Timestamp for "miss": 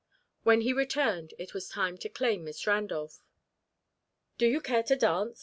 2.43-2.65